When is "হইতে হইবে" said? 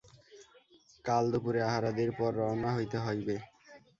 2.77-3.35